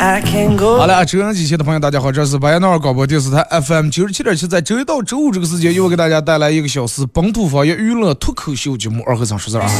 [0.00, 9.70] 好了，收音机前的朋友，大家好，这是白彦淖尔广播电视台 FM 九十七点七，在周一到周五这个时间，又给大家带来一个小时本土方言娱乐脱口秀节目《二和尚说事儿》啊。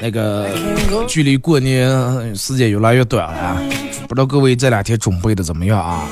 [0.00, 0.48] 那个
[1.06, 3.60] 距离过年时间越来越短了，
[4.08, 6.08] 不知道各位这两天准备的怎么样啊？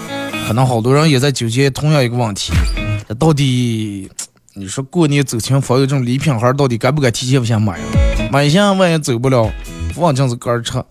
[0.47, 2.53] 可能好多人也在纠结同样一个问题，
[3.19, 4.11] 到底。
[4.57, 7.77] 你说过年走亲访友这种礼品盒，到底该不该提前先买？
[8.35, 9.49] 买下万一走不了，
[9.95, 10.83] 放进是干吃，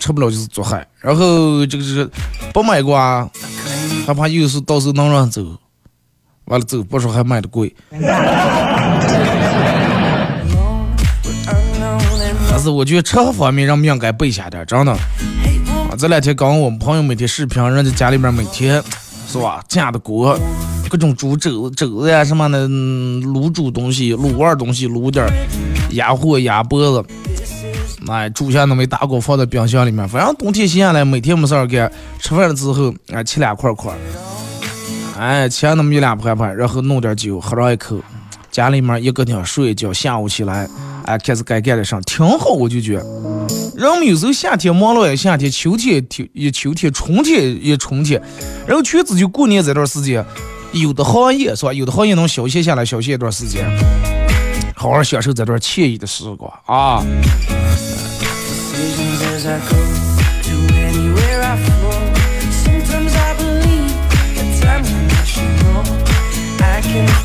[0.00, 0.84] 吃不了就是做害。
[0.98, 2.10] 然后这个是
[2.52, 3.30] 不买瓜，
[4.04, 5.46] 害怕又是到时候能让走，
[6.46, 7.72] 完了走不说还卖的贵。
[12.50, 14.90] 但是我觉得吃方面人应该备下点，真的。
[14.90, 14.98] 啊
[15.96, 18.82] 这两天刚我们朋友每天视频，人家家里面每天
[19.28, 20.36] 是吧，架的锅。
[20.90, 25.30] 各种煮肘子、肘子呀什么的，卤煮东西、卤味东西、卤点儿
[25.90, 27.08] 鸭货、鸭脖子，
[28.08, 30.08] 哎，煮下那么一大锅放在冰箱里面。
[30.08, 31.90] 反正冬天闲下来，每天没事儿干，
[32.20, 33.92] 吃饭了之后，哎，切两块块，
[35.18, 37.96] 哎，切那么一两盘盘，然后弄点酒，喝上一口，
[38.50, 40.68] 家里面一个天睡一觉，下午起来，
[41.04, 43.04] 哎，开始该干的事，挺好，我就觉得。
[43.76, 48.20] 人们有时候夏天忙了也夏天，秋天也秋天，春天也春天，
[48.66, 50.24] 然后全子就过年这段时间。
[50.72, 51.72] 有的行业是吧？
[51.72, 53.64] 有的行业能消歇下来，消歇一段时间，
[54.78, 57.04] 好好享受这段惬意的时光啊！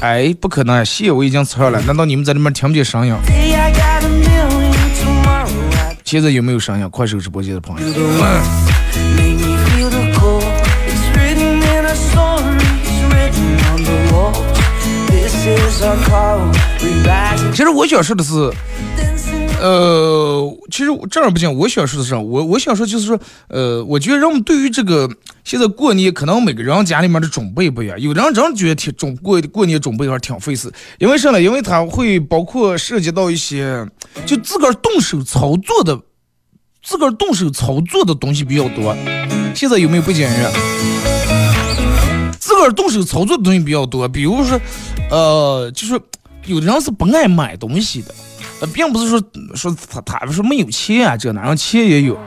[0.02, 3.16] 哎，不可能，啊，戏我已经拆了，难道你们在里面听不见声音？
[6.04, 6.90] 现在有没有声音？
[6.90, 7.88] 快手直播间的朋友。
[17.52, 18.34] 其实我想说的是，
[19.62, 21.54] 呃，其实这样不行。
[21.56, 23.20] 我想说的是，我我想说就是说，
[23.50, 25.10] 呃，我觉得人们对于这个
[25.44, 28.00] 现在过年，可能每个人家里面的准备不一样。
[28.00, 31.40] 有的人真觉得挺准过过年准备还挺费事，因为啥呢？
[31.42, 33.86] 因为他会包括涉及到一些
[34.26, 36.00] 就自个儿动手操作的，
[36.84, 38.96] 自个儿动手操作的东西比较多。
[39.54, 41.13] 现在有没有不检阅？
[42.72, 44.60] 动手操作的东西比较多，比如说，
[45.10, 46.00] 呃，就是
[46.46, 48.14] 有的人是不爱买东西的，
[48.62, 49.22] 呃，并不是说
[49.56, 52.18] 说他他说没有钱啊，这哪样钱也有，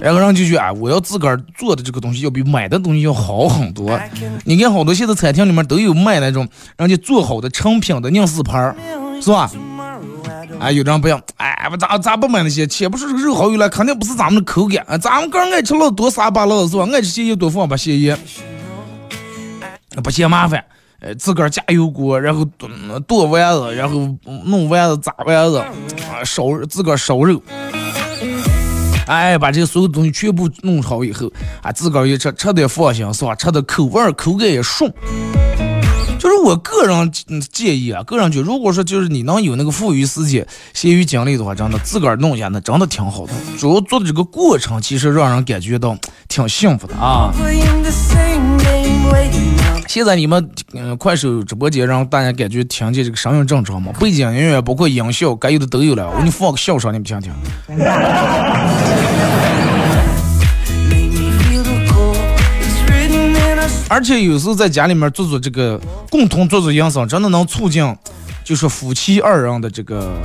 [0.00, 3.98] 然后人就觉得啊，我要自个儿做的这个东西要比买的东西要好很多。
[4.44, 8.74] 你看好多现在餐厅里面都有卖那种人家做好的成品的拧死盘，
[9.20, 9.50] 是吧？
[10.60, 12.66] 哎，有的人不要，哎，不咋咋不买那些？
[12.66, 16.86] 且不说这个肉好有了，肯定不是咱们的口感，咱们个人爱吃老多撒把老是吧？
[16.92, 18.16] 爱吃咸盐多放把咸盐。
[20.02, 20.64] 不嫌麻烦，
[21.00, 22.68] 呃，自个儿加油锅，然后剁
[23.06, 24.08] 剁丸子，然后
[24.44, 27.42] 弄丸子、炸丸子，啊，烧自个儿烧肉，
[29.06, 31.30] 哎，把这所有东西全部弄好以后，
[31.62, 33.34] 啊，自个儿一吃，吃的放心是吧？
[33.34, 34.92] 吃的口味口感也顺。
[36.42, 37.12] 就是我个人
[37.52, 40.44] 建议啊，个人觉得，如果说就是你能有那个富余时间、
[40.74, 43.32] 闲余精力的话，真的自个儿弄一下，那真的挺好的。
[43.56, 45.96] 主要做的这个过程，其实让人感觉到
[46.26, 47.32] 挺幸福的啊。
[49.86, 53.92] 现在你们嗯，快手直播间让大家感觉听见这个声音正常吗？
[54.00, 56.10] 背景音乐包括音效，该有的都有了。
[56.10, 57.32] 我给你放个笑声，你们听听。
[63.92, 65.78] 而且有时候在家里面做做这个，
[66.10, 67.94] 共同做做养生，真的能促进，
[68.42, 70.16] 就是夫妻二人的这个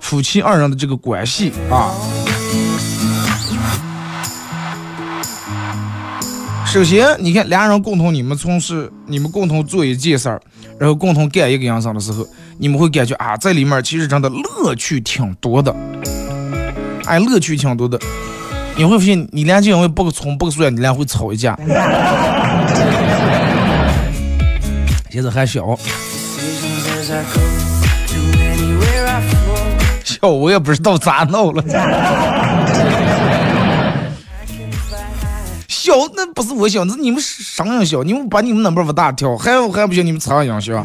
[0.00, 1.92] 夫妻二人的这个关系啊。
[6.64, 10.40] 首先，你看俩人共同你们从事，你们共同做一件事儿，
[10.78, 12.26] 然后共同干一个养生的时候，
[12.56, 15.76] 你们会感觉啊，在里面其实真的乐趣挺多的。
[17.04, 18.00] 哎，乐趣挺多的。
[18.80, 21.54] 你会发现，你俩就因为不个葱、剥个蒜，你俩会吵一架。
[25.10, 25.78] 现在还小，
[30.02, 31.62] 小我也不知道咋闹了。
[35.68, 38.02] 小那不是我小，那你们啥样小？
[38.02, 40.06] 你们把你们那边往大跳，还还不行？
[40.06, 40.82] 你们咋样小？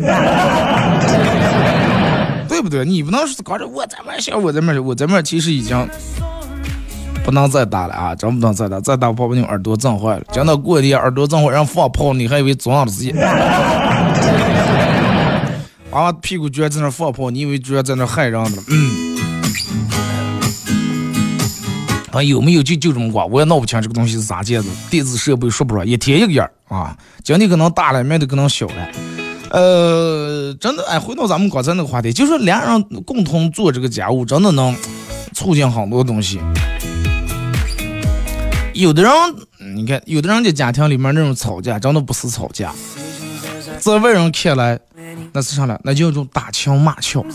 [2.50, 2.84] 对不对？
[2.84, 5.88] 你不能说搞着我在那小，我在那我在那其实已经
[7.26, 8.14] 不能再打了啊！
[8.14, 10.24] 真不能再打，再大怕把你耳朵震坏了。
[10.32, 13.12] 讲到过年耳朵震坏，让放炮，你还以为装的自己？
[15.92, 18.64] 啊，屁股居然在那放炮，你以为居然在那害人呢？
[18.70, 19.16] 嗯。
[22.12, 24.68] 啊，有没有就就这么挂，我也闹不清这个东西是咋建的。
[24.92, 26.96] 电子设备说不上，一天一个样啊。
[27.24, 28.74] 今天可能大了，明天可能小了。
[29.50, 34.76] 呃，真的，哎，回到咱们刚才那个话题，就是两人共同做这个家务，真的能
[35.34, 36.40] 促进很多东西。
[38.76, 39.12] 有的人，
[39.74, 42.74] 你看，有的人家家庭里面那种吵架，真的不是吵架，
[43.80, 44.78] 在外人看来，
[45.32, 45.80] 那是啥呢？
[45.84, 47.26] 那叫一种打情骂俏。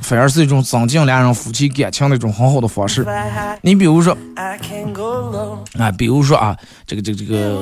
[0.00, 3.06] 反而是一种增进两人夫妻感情的一种很好的方式。
[3.60, 4.16] 你比如说，
[5.78, 6.56] 啊，比如说啊，
[6.86, 7.58] 这个这个这个，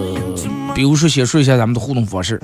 [0.73, 2.40] 比如说先说一下咱们的互动方式。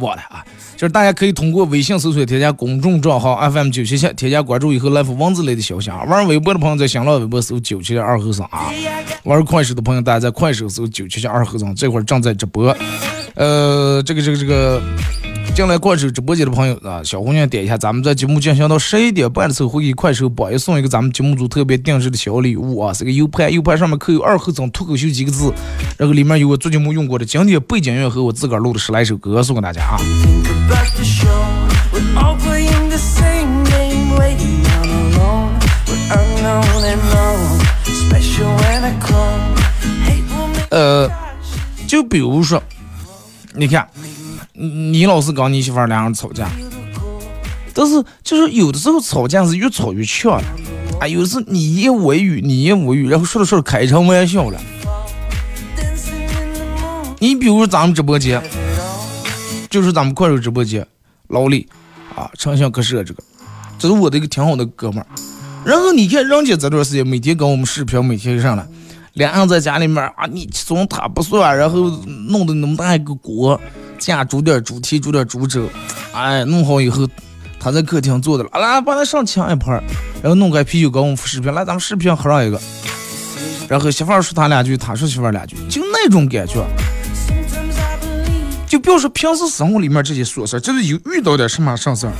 [0.00, 0.44] 忘了啊，
[0.76, 6.02] 就是大家可以通过微信搜索添加公众账号 FM 九七七，添加关注以后来发文字类的消息啊。
[6.04, 8.70] 玩微博的朋友在新浪微博搜九七七二和尚啊。
[9.24, 12.76] 玩快手的朋友大家在快手搜九七七二和尚，这会儿正在直播。
[13.34, 14.80] 呃，这个这个这个。
[15.56, 25.50] 进来快手直播间的朋友啊，小红娘点一下，咱们在节目进行到十一点半的时候，会给快手榜一送一个咱们节目组特别定制的小礼物啊，是个 U 盘，U 盘上面刻有“二后生脱口秀”几个字，
[25.96, 29.96] 然后里面有我做节目用过的经典背景音乐和我自个儿录的十来首歌送给大家啊。
[40.68, 41.10] 呃，
[41.88, 42.62] 就比如说，
[43.54, 43.88] 你看。
[44.58, 46.48] 你老是跟你媳妇儿两人吵架，
[47.74, 50.44] 但是就是有的时候吵架是越吵越呛了，
[50.98, 54.58] 啊，有时你一无语，你一无语，然后说着说着开成玩笑了。
[57.18, 58.42] 你比如咱们直播间，
[59.68, 60.86] 就是咱们快手直播间，
[61.28, 61.68] 老李
[62.14, 63.22] 啊，长相可是这个，
[63.78, 65.06] 这是我的一个挺好的哥们儿。
[65.64, 68.66] 然后你看人家这段时间每天跟我们视频，每天上来，
[69.14, 71.90] 两人在家里面啊，你从他不算，然后
[72.28, 73.60] 弄得那么大一个锅。
[74.06, 75.68] 家煮点猪蹄，煮点猪肘，
[76.12, 77.08] 哎，弄好以后，
[77.58, 79.82] 他在客厅坐着了，来，把他上抢一盘，
[80.22, 82.60] 然后弄个啤酒给我们视频，来，咱们视频喝上一个，
[83.68, 86.64] 然后媳妇说他两句，他说媳妇两句，就那种感觉，
[88.68, 92.12] 就表示平时生活里面这些琐事，就是有遇到点什么事儿，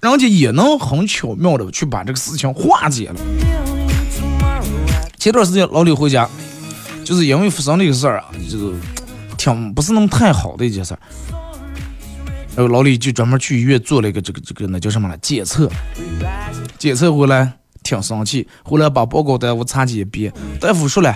[0.00, 3.16] 人家也能很巧妙的去把这个事情化解了。
[5.18, 6.28] 前段时间老李回家，
[7.04, 8.72] 就是因为发生了一个事儿啊，就是。
[9.44, 10.96] 挺不是那么太好的一件事，
[12.56, 15.70] 然后老李就专门去医院做了一个这个这个那叫什么了检测，
[16.78, 17.52] 检测回来
[17.82, 21.14] 挺生气，后来把报告单我查几遍，大夫说了，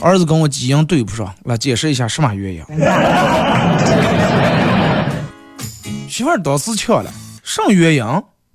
[0.00, 2.60] 儿子跟我基因对不上，来解释一下什么原因。
[6.10, 7.12] 媳妇儿当时呛了，
[7.44, 8.02] 什么原因？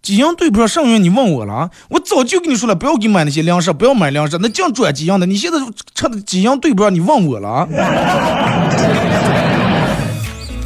[0.02, 1.04] 几样对不上，什么原因？
[1.04, 1.70] 你问我了啊？
[1.90, 5.26] 我早就跟你说了，不要给买那些粮食，不要买粮食，那净转几样的。
[5.26, 5.58] 你现在
[5.94, 7.68] 吃的几样对不上，你问我了啊？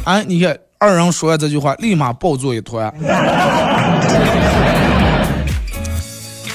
[0.04, 2.92] 哎，你看二人说完这句话，立马抱作一团，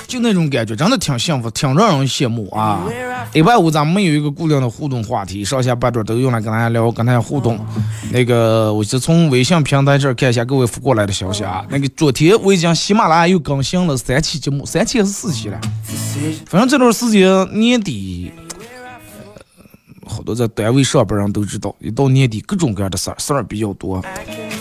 [0.09, 2.83] 就那种感觉，真的挺幸福，挺让人羡慕啊！
[3.31, 7.59] 礼拜五咱们有一个固定的互动话题，上下半段都用来跟大家聊，跟大家互动。
[8.11, 11.63] 那个我是从微信平台这儿看一下各位发过来的消息啊。
[11.69, 15.61] 那个昨天我已经喜马拉雅又更新了三期节目，三期还是四期了？
[16.47, 18.31] 反正这段时间年底。
[20.07, 24.03] 好多在单位上班人都知道，一到年底各种各样的事儿，事儿比较多。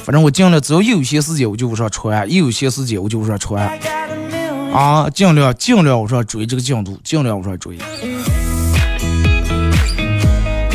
[0.04, 3.78] 反正我尽量，只要一有些时间我就往上传，一有些时间我就往上传。
[4.72, 7.78] 啊，尽量尽量往上追这个进度，尽量往上追。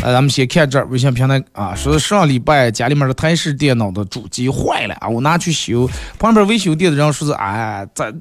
[0.02, 8.12] 来，咱们先看这儿，微信平台啊，说上礼拜家里面的台式电脑的主机坏了啊，我拿去修，旁边维修店的人说是，哎，这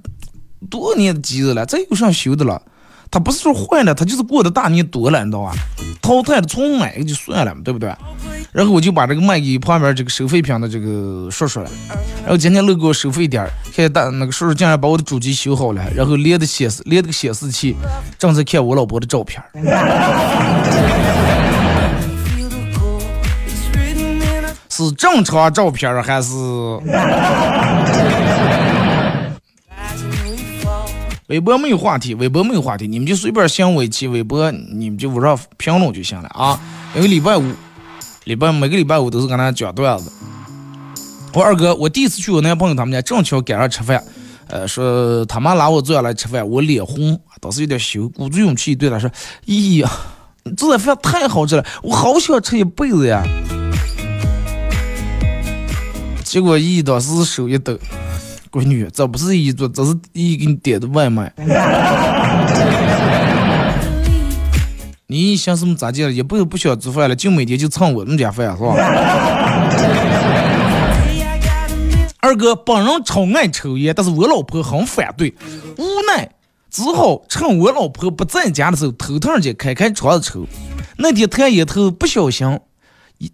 [0.70, 2.62] 多少年的机子了，这有啥修的了？
[3.14, 5.54] 他不是说坏了，他就是过的大年多了，你知道吧？
[6.02, 7.94] 淘汰的重买就算了，对不对？
[8.52, 11.70] 然后我就把这个卖给旁边这个收废品的这个叔叔了。
[12.24, 17.76] 然后今天路过收费点，看见大那个叔叔竟然把我的主机修好了，然后连的显示连这个显示器，
[18.18, 19.40] 正在看我老婆的照片。
[24.70, 26.34] 是正常照片还是？
[31.34, 36.60] 微博没有话题，微博没有话题，你们就随便想尾期微博，你们就往上评论就行了啊。
[36.96, 37.44] 因为礼拜五，
[38.26, 40.12] 礼拜每个礼拜五都是跟他讲段子。
[41.34, 44.04] 我二哥，我第一次去我男朋友他们家，正巧赶上吃饭，
[44.46, 49.10] 呃，说他妈拉我坐下来吃饭，我脸红，当时有点羞，鼓足勇气对他说
[49.48, 49.90] ：“咦呀，
[50.56, 53.24] 做的饭太好吃了，我好想吃一辈子呀。”
[56.24, 57.76] 结果一当时手一抖，
[58.54, 61.34] 闺女，这不是一桌，这是一给你点的外卖。
[65.08, 66.12] 你想什么咋地了？
[66.12, 68.76] 一辈子不想做饭了，就每天就蹭我们家饭是吧？
[72.20, 75.34] 二哥本人超爱抽烟，但是我老婆很反对，
[75.80, 76.30] 无奈
[76.70, 80.46] 只好趁我老婆不在家的时候偷偷的开开窗子抽。
[80.98, 82.60] 那天弹烟头不小心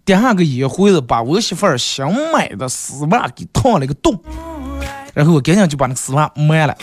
[0.04, 4.18] 点下个烟灰子，把我媳妇儿新买的丝袜给烫了个洞，
[5.14, 6.76] 然后我赶紧就把那个丝袜卖了。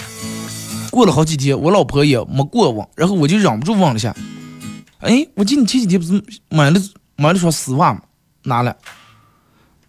[0.91, 4.15] 过了好几天，我老婆也没过问，然后我就忍不住问了下
[4.99, 6.79] ：“哎，我记得你前几天不是买了
[7.15, 8.01] 买了双丝袜吗？
[8.43, 8.75] 拿了。”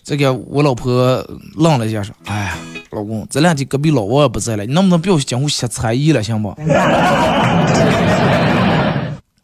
[0.04, 1.24] 这个我老婆
[1.56, 2.56] 愣了一下，说：“哎呀，
[2.90, 6.54] 老公，这两天隔壁老王也不在了，你能不能不要讲我瞎猜疑了，行不？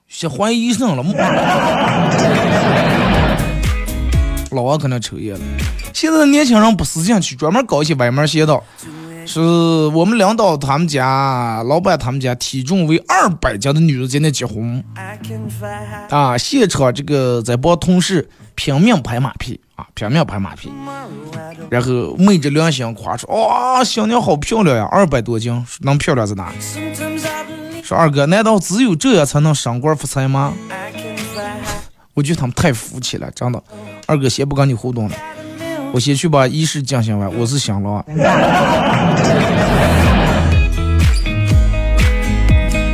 [0.09, 1.03] 瞎怀疑上了，
[4.55, 5.41] 老王可能抽烟了。
[5.93, 8.63] 现在的年轻人不思进去，专门搞一些歪门邪道。
[9.27, 14.85] 是我们领导他们家老板他们家体重为二百斤的女人在那结婚，
[16.11, 20.71] 啊，现场这个在帮同事拼命拍马屁。”啊，拼命拍马屁，
[21.69, 26.53] 然后昧着良心夸说：“哇，新娘好漂亮呀，二百多斤，能漂亮在哪？”
[27.83, 30.53] 说二哥，难道只有这样才能升官发财吗？
[32.13, 33.61] 我觉得他们太肤浅了，真的。
[34.07, 35.17] 二哥先不跟你互动了，
[35.93, 37.35] 我先去把仪式进行完。
[37.39, 38.05] 我是新郎。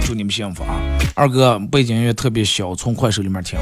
[0.04, 0.80] 祝你们幸福啊！
[1.14, 3.58] 二哥背景音乐特别小，从快手里面听。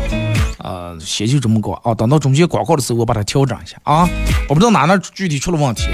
[0.59, 1.95] 呃，先就这么搞啊！
[1.95, 4.09] 等到中间广告的时候，我把它调整一下啊！
[4.49, 5.89] 我不知道哪哪具体出了问题。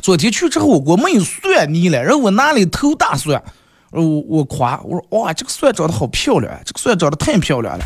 [0.00, 3.42] 昨天去吃火锅没有蒜泥了，然后我拿了头大蒜，
[3.90, 7.84] 我我夸我说哇，这个蒜长得好漂亮，这个蒜长得太漂亮了。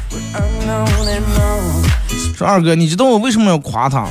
[2.37, 4.09] 说二哥，你知道我为什么要夸他？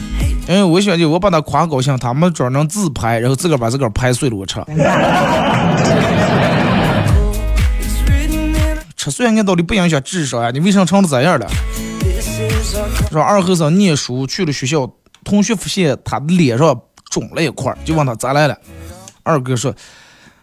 [0.47, 4.59] 因为我想就我把他夸高兴，他没准能自拍，然后自个儿把自个儿拍碎了我吃。
[8.95, 10.49] 吃蒜俺到底不影响智商呀？
[10.51, 11.47] 你为啥成这样了？
[13.11, 14.89] 说二和尚念书去了学校，
[15.23, 18.57] 同学发现他的脸上肿了一块，就问他咋来了。
[19.23, 19.73] 二哥说：“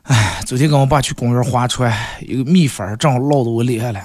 [0.05, 4.01] 哎，昨天跟我爸去公园划船，一个蜜蜂正好落到我脸上了。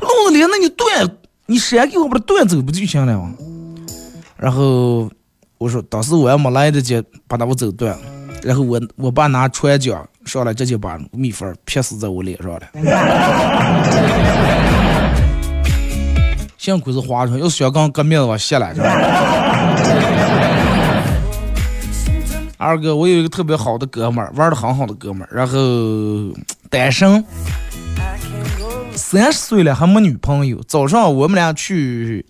[0.00, 1.08] 落到脸，那你断，
[1.50, 3.34] 你扇给我把它断走不就行了吗？”
[4.38, 5.10] 然后
[5.58, 7.98] 我说：“当时我也没来得及把它我走断。”
[8.44, 12.60] 然后我我爸拿船桨上来，直接把蜜蜂劈死在我脸上了。
[16.56, 18.72] 幸亏是划船，要是小刚革命的话，谢了。
[22.58, 25.58] 二哥，我有一个特别好的哥们儿，玩的很好的哥们儿，然后
[26.70, 27.24] 单身，
[29.00, 30.62] 三十岁了还没女朋友。
[30.68, 32.24] 早上我们俩去。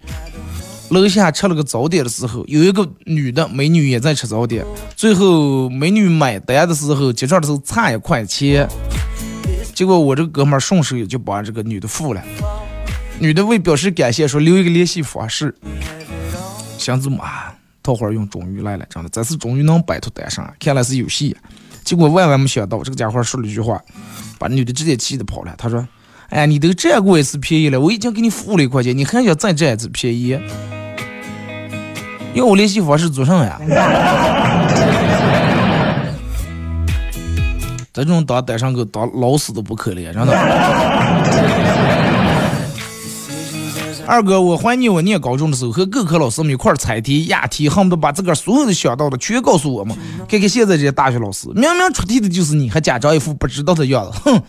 [0.90, 4.64] 楼下吃了个早点的时候，有一个女的美女也在吃早点。
[4.96, 8.68] 最后美女买单的时候，结账的时候差一块钱，
[9.72, 12.22] 结果我这个哥们儿顺手也就把这个女的付了。
[13.20, 15.54] 女的为表示感谢，说留一个联系方式。
[16.76, 17.54] 想怎么啊？
[17.82, 21.36] 桃花运终于来了，真的，这次终于能摆脱单身，看来是有戏。
[21.84, 23.80] 结果万万没想到，这个家伙说了一句话，
[24.38, 25.54] 把女的直接气的跑了。
[25.56, 25.86] 他说
[26.30, 30.38] ：“哎，你都占过一次便宜了，我已经给你付了一块钱，你还想再占一次便宜？”
[32.32, 33.60] 要我联系方式做什么呀？
[37.92, 40.32] 这种当单身狗当老死都不可怜，真的。
[44.06, 49.96] 二哥，我怀念我念高中的时候和各科老师们一块猜题押题，恨不得把自个儿所有的想到的全告诉我们。
[50.28, 54.42] 看看现在这些大学老师，明明出题的就是你，还假装一副不知道的样子，哼！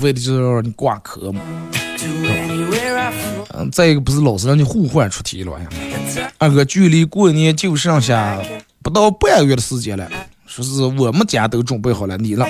[0.00, 1.40] 为的就是让你挂科嘛。
[3.54, 5.66] 嗯，再一个不是老师让你互换出题了呀？
[6.38, 8.40] 二哥，距离过年就剩下
[8.82, 10.08] 不到半个月的时间了，
[10.46, 12.46] 说是我们家都准备好了，你呢？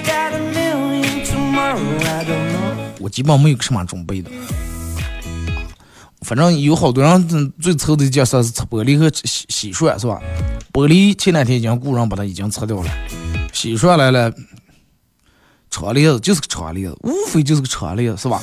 [2.99, 4.31] 我基本上没有什么准备的，
[6.23, 10.21] 反正有好多人最愁的一件事是擦玻璃和洗洗涮，是吧？
[10.73, 12.91] 玻璃前两天已经雇人把它已经擦掉了，
[13.53, 14.33] 洗涮来了，
[15.78, 18.40] 长链子就是个长链子，无非就是个长链子，是吧？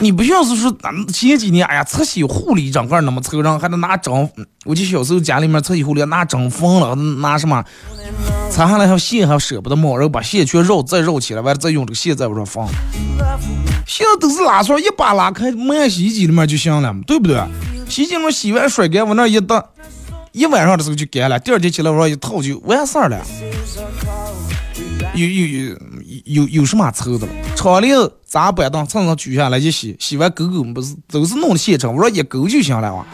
[0.00, 0.76] 你不像是说
[1.12, 4.28] 前几年，哎呀，擦洗护理整个那么抽人，还得拿针。
[4.64, 7.64] 我记小时候家里面擦洗护理拿针缝了，拿什么
[8.50, 12.68] 擦下来还线还舍不得抹，然后把线圈绕再绕起来，完了再用这个线在往上放。
[13.86, 17.40] 现在都是拉出来一把拉开，满洗衣机里面就行了，对不对？
[17.88, 19.64] 洗衣机里面洗完甩干，往那一搭，
[20.32, 23.24] 一晚上的时候就干了，第二天起来往上一套就完事儿了。
[25.14, 25.76] 有有有
[26.24, 27.32] 有有什么抽的了？
[27.54, 33.06] 窗帘砸板凳，蹭蹭取下来就洗，洗完狗狗不是都是弄的现成，我说一勾就行了哇。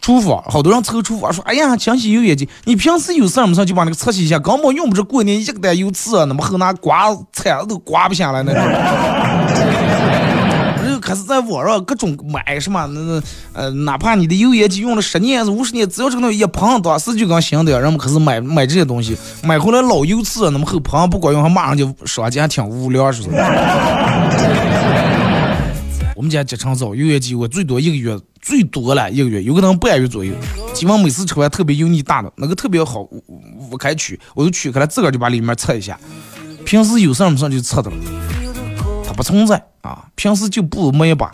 [0.00, 8.62] 厨房好多人抽厨房说，哎呀，清洗油烟机，你平时有事儿没事就把那个擦洗一下，根本用不着过年一个单油刺啊，那么后拿刮铲子都刮不下来那种。
[11.04, 23.36] 开始在网上各种买什么那那呃，哪怕你的油烟机用了十年是、五十年，只要这个东西一碰，当时就跟新的，人们开始买买这些东西，买回来老油渍，那么后碰不管用，还马上就说起还挺无聊，是不是？
[26.16, 30.32] 我们家集成灶油烟机，我最多一个月，最多了一个月，有可能半月左右。
[30.72, 33.06] 基本每次吃完特别油腻大的，那个特别好，
[33.70, 35.98] 我开取，我就取开了，自个儿就把里面测一下。
[36.64, 37.96] 平时有事没事就测的了。
[39.16, 41.30] 不存在啊，平时就不没一把，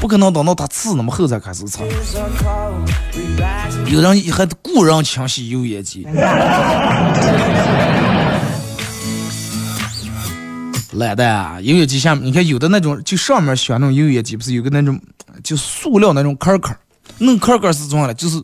[0.00, 1.82] 不可能等到它刺那么厚才开始擦。
[3.86, 6.06] 有人还雇人清洗油烟机，
[10.92, 11.60] 懒得啊！
[11.60, 15.00] 油烟机下面，你看有的那种，就上面选那种油烟机，不是有个那种
[15.42, 16.76] 就塑料那种壳壳，
[17.18, 18.14] 那壳壳是怎样的？
[18.14, 18.42] 就是，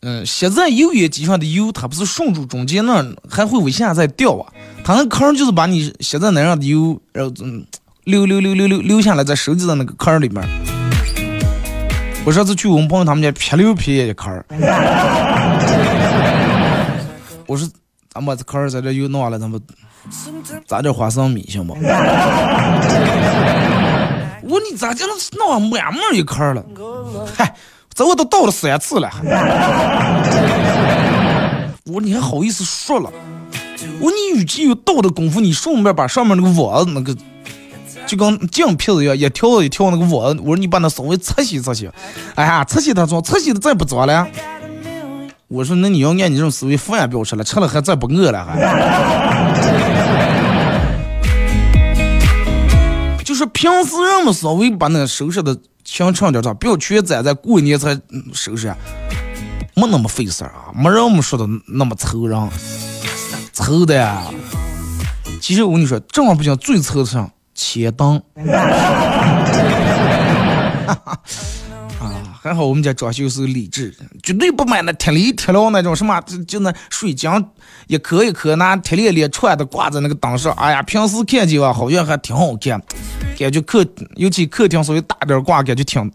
[0.00, 4.52] 嗯，吸在油烟机上的油，它不是顺住中间那还会往下再掉啊？
[4.82, 7.64] 它那坑就是把你吸在那上的油，然后嗯。
[8.04, 10.42] 溜溜溜溜溜溜下来，在手机的那个坑里面。
[12.24, 14.32] 我上次去我们朋友他们家，撇溜撇一坑。
[17.46, 17.68] 我说，
[18.12, 19.60] 咱把这坑在这又弄了，咱们
[20.66, 21.74] 砸点花生米行不？
[24.42, 26.64] 我说你咋就能弄满满一坑了？
[27.36, 27.54] 嗨，
[27.94, 29.08] 这我都倒了三次了。
[31.86, 33.08] 我说你还好意思说了？
[34.00, 37.16] 我说你与其有倒的功夫，你顺便把上面那个网那个。
[38.06, 41.88] 就跟酱皮子一样，一条一条那个网，我说你把那稍微擦洗擦洗，
[42.34, 44.26] 哎呀，擦洗它脏，擦洗的再不脏了。
[45.48, 48.58] 我说那你要按你这种思维，饭也不要吃了，吃了还再不饿了还。
[53.24, 57.98] 就是平时人们稍微把那收拾的清畅点，咋不要全攒在过年才
[58.34, 58.74] 收拾，
[59.74, 62.48] 没那么费事啊，没人们说的那么愁人，
[63.52, 64.22] 愁的呀。
[65.40, 67.30] 其实我跟你说，正儿八经最愁的上。
[67.62, 68.20] 切灯，
[70.86, 71.16] 啊，
[72.42, 77.30] 还好我们家装修是理智，绝对不买那铁里铁料那种什么，就那水晶
[77.86, 80.52] 一颗一颗拿铁链链串的挂在那个灯上。
[80.54, 82.82] 哎呀，平时看见吧，好像还挺好看，
[83.38, 86.10] 感觉客尤其客厅稍微大点挂，感觉挺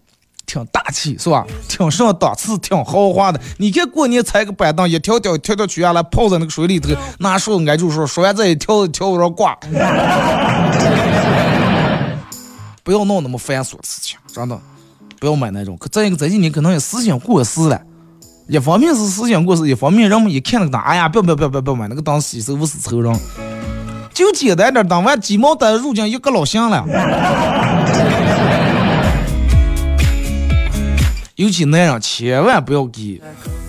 [0.58, 1.46] 挺大气，是吧？
[1.68, 3.40] 挺上档次，挺豪华的。
[3.58, 6.90] 你看过年踩个板凳，一条条条条取下来，泡在那个水里头，
[7.20, 9.56] 拿手挨住手，说完再一条一条往上挂。
[12.84, 14.60] 不要弄那么繁琐的事情，真的，
[15.20, 15.78] 不要买那种。
[15.78, 17.80] 可再一个，这几年可能也思想过时了。
[18.48, 23.14] 一方面是思想过时，一方面人们一看那个灯，哎呀，不要不要不要不要买那个灯，洗手不是仇人。
[24.14, 26.84] 就简单点灯，完鸡毛掸入镜一个老乡了。
[31.38, 33.22] 尤其男人千万不要给，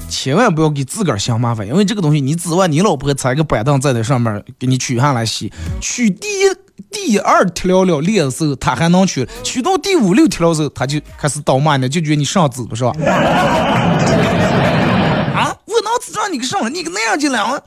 [0.09, 6.45] 千万不要给自个儿想麻烦，因为这个东西你指望你老婆踩个板凳在那上面给你取下来洗，取第一。
[6.91, 12.93] 第二条了了脸的时候，他还能取；取到第五六条的时候，他就开始倒骂你，就觉得你上子不是吧？
[15.35, 15.53] 啊！
[15.67, 17.61] 我脑子让你个上了，你个那样进来啊，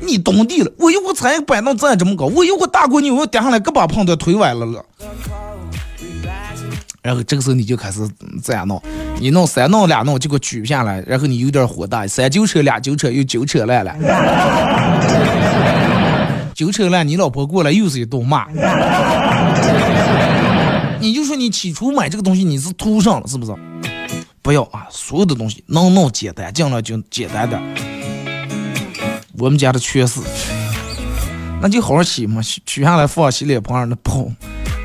[0.00, 0.70] 你懂地了。
[0.78, 4.84] 我一会踩个板凳站这么高，我一会大过你，我要跌下来，胳膊碰到腿崴了了。
[7.06, 8.00] 然后这个时候你就开始
[8.42, 8.82] 这样弄，
[9.20, 13.94] 你弄三弄两弄，结果取不下来，然后你有点火大，三揪扯俩揪扯又揪扯烂了。
[16.52, 18.48] 纠扯烂，你老婆过来又是一顿骂。
[20.98, 23.54] 你就说你起初买这个东西你是图上了是不是？
[24.42, 27.62] 不要啊，所有的东西能弄简单，尽量就简单点。
[29.38, 30.18] 我们家的全是，
[31.62, 34.26] 那就好好洗嘛，取下来放洗脸盆上那泡，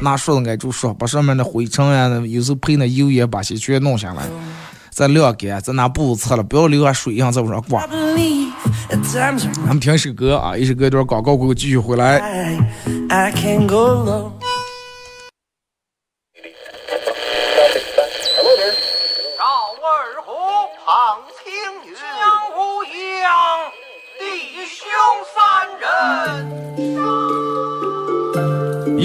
[0.01, 4.23] 拿刷子挨住刷，把上面的灰尘呀，有时候配那油也把些全弄下来，
[4.89, 7.87] 再晾干，再拿布擦了，不要留下水样在往上挂。
[9.13, 9.33] 咱
[9.67, 12.19] 们听一首歌啊，一首歌一段广告过后继续回来。
[12.19, 12.23] 赵
[19.79, 20.33] 二虎
[20.83, 21.45] 胖青
[21.85, 22.01] 云，江
[22.51, 22.83] 湖
[23.21, 23.31] 扬
[24.19, 24.21] 弟
[24.65, 24.83] 兄
[25.33, 25.39] 三
[25.79, 26.50] 人，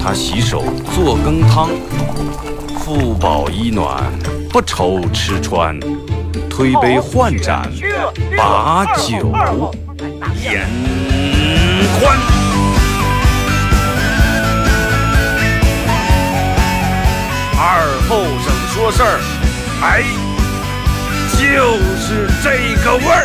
[0.00, 0.62] 他洗手
[0.94, 1.70] 做羹汤，
[2.78, 4.12] 腹饱衣暖，
[4.50, 5.78] 不愁吃穿，
[6.48, 7.70] 推杯换盏，
[8.36, 9.32] 把酒
[10.42, 10.68] 言
[12.00, 12.18] 欢。
[17.64, 19.20] 二后生说事儿，
[19.82, 20.02] 哎，
[21.38, 21.40] 就
[21.96, 23.22] 是这个味儿。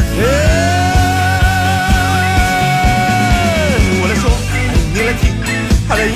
[3.99, 4.29] 我来说，
[4.93, 5.33] 你来听，
[5.87, 6.15] 他们一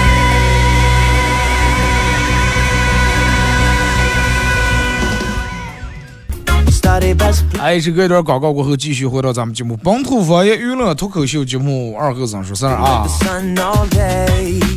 [7.59, 13.07] 哎，这个一段广告过后，继续回到咱们节目《本土方言娱乐脱口秀》节目二后生说事儿啊。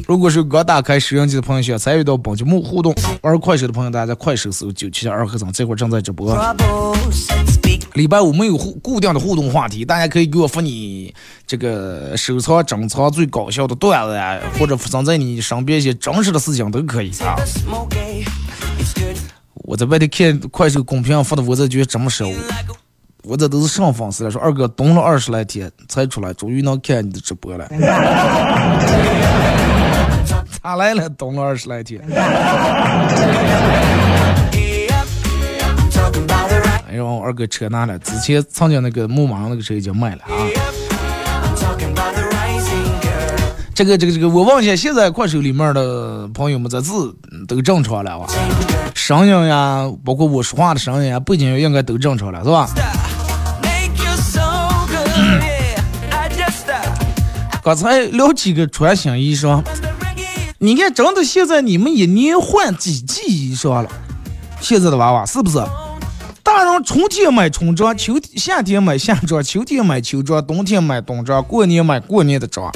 [0.07, 6.37] 如果是刚打开收音机的朋友，想参与到本节目互动，玩快手的朋友，大家在快手搜九七二和尚，这会儿正在直播。
[7.95, 11.15] 礼拜五没有互固定的互动话题，大家可以给我发你
[11.47, 17.37] 这个收藏珍藏最搞笑的段子呀，或者发生在你身边一些真实的事情都可以啊。
[19.67, 22.27] 我在外头看快手公屏上发的，我这觉得这么少，
[23.23, 27.67] 我这都是上粉丝了，说二哥蹲了二十来天才出来，终于能看你的直播了。
[30.63, 31.09] 咋来了？
[31.09, 31.99] 蹲了二十来天。
[36.87, 40.29] 哎呦，二哥车拿了，之前曾经那个牧马那个车已经卖了啊。
[43.75, 47.17] 这个这个这个，我问一下，现在快手里面的朋友们这字
[47.49, 48.27] 都正常了哇？
[49.07, 52.67] 声音呀，包括我说话的声音呀，背景音应该都正常了，是吧？
[57.63, 59.63] 刚才聊几个穿新衣裳，
[60.57, 63.91] 你看，真的现在你们一年换几季衣裳了？
[64.63, 65.59] 现在的娃娃是不是？
[66.43, 72.73] 大人春天买春装，秋夏天买夏装，秋天买秋装，冬天买冬装，过年买过年的装。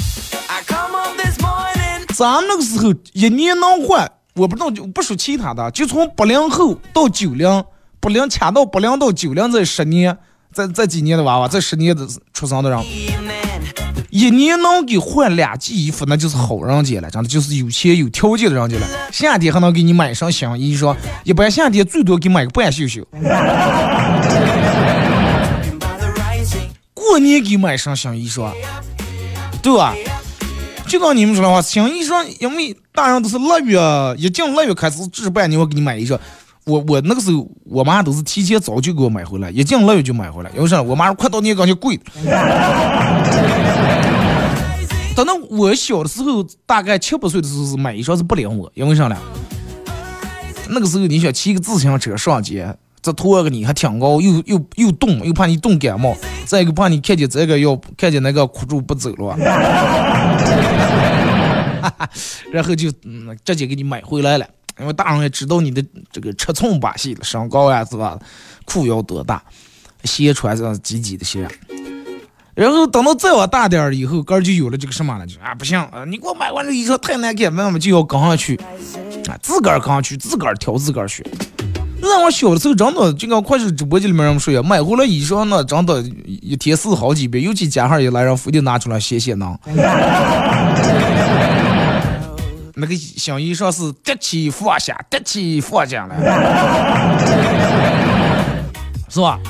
[2.14, 7.64] 咱们那个时候一年能换，我不知道就不说其他的，就从八零后到九零，
[7.98, 10.16] 八零掐到八零到九零这十年，
[10.54, 12.78] 这这几年的娃娃，这十年的出生的人，
[14.10, 18.86] 一年能给换两季衣服，那就是好人家了，真的就是有钱有条件的人家了。
[19.10, 23.04] 夏天还能给你买上新衣裳，一般夏天最多给买个半袖袖。
[26.94, 28.52] 过年给买上新衣裳，
[29.60, 29.92] 对吧？
[30.88, 33.78] 就跟你们说的话，新衣裳，因为大人都是腊月
[34.16, 36.18] 一进腊月开始置办，你我给你买衣裳。
[36.64, 40.50] 我我那个时候，我妈都是提前早就给我买回来，一进腊月就买回来。
[40.56, 40.80] 因为啥？
[40.80, 42.00] 我妈说快到年感觉贵。
[45.14, 49.16] 等到我小的时候，大概七八岁的时候是买衣裳是不领我，因为啥呢？
[50.70, 59.36] 那个时候你想骑个自行车上街，这拖个你还挺高，又又又冻，又怕你冻感冒，再一个怕你看见这个要看见那个哭住不走了。
[62.50, 64.46] 然后就嗯直接给你买回来了，
[64.80, 68.18] 因为大人也知道你的这个尺寸把戏了，身高呀是吧，
[68.64, 69.42] 裤腰多大，
[70.04, 71.48] 鞋穿上几几的鞋。
[72.54, 78.56] 然后等到再往大点儿以后，哥就有了这个什么了，就啊不行啊，你给我买完这衣裳太难看，妈妈就要跟上去，
[79.28, 81.24] 啊自个儿跟上去，自个儿挑自个儿选。
[82.00, 89.58] 那我小的时候真的就跟快手直播间里面人们说呀，买回来衣裳呢，真的一天试好几遍，尤其家孩一来，人非得拿出来写写呢。
[92.80, 96.14] 那个新衣裳是叠起放下，叠起放下了，
[99.08, 99.40] 是吧？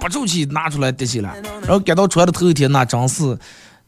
[0.00, 3.38] 不出去拿出来叠起来，然后赶到穿的头一天，那真是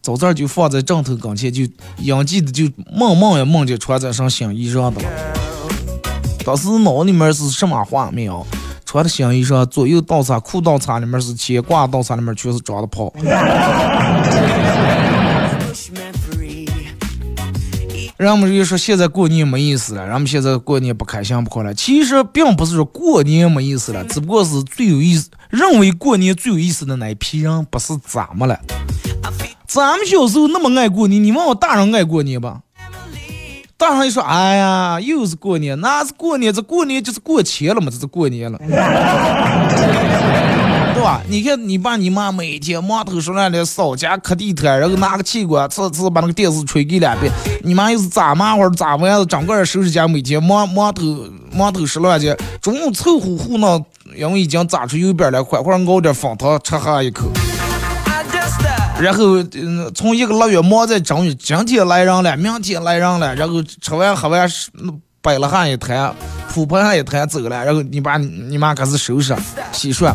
[0.02, 1.62] 早早就放在枕头跟前，就
[1.98, 5.08] 应记的就梦梦也梦见穿在上新衣裳的了。
[6.46, 8.40] 当时脑里面是什么画面啊？
[8.84, 13.12] 穿的新衣裳，左右倒插，裤倒插里面是钱，褂倒插里面全是装的炮。
[18.16, 21.74] 人们就说现在过年没意思了，人们现在过年不开心不快乐。
[21.74, 28.56] 其实并不是说过年没意思了，只不过是最有意思，认为过年最有意思的那一批人不是咱们了。
[29.66, 32.60] 咱们小时候那么爱过年，你问我大人爱过年吧？
[33.78, 38.58] 大人一说，哎呀，又是过年，那是过年，这过年就是过钱了嘛，这是过年了。
[40.94, 41.20] 对吧？
[41.28, 47.30] 你看你爸你妈每天忙头说来的扫家磕地毯，然后拿个气管呲呲把那个电视吹给两遍。
[47.62, 51.02] 你妈又是咋麻花咋玩子，整个收拾家每天忙忙头
[51.52, 52.34] 忙头十乱的。
[52.62, 53.84] 中午凑乎糊弄，
[54.16, 57.26] 因为已经炸出油边了，快快熬点方糖吃下一口。
[58.98, 64.48] 然后嗯，从一个腊月忙在正月，今天来人了，明天来人了，然后吃完喝完
[65.20, 66.14] 摆了下一摊，
[66.48, 69.36] 铺盘下一摊走了，然后你爸你妈开始收拾
[69.72, 70.14] 洗涮。